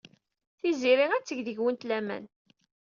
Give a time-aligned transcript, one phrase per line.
[0.59, 2.25] Tiziri ad teg deg-went laman.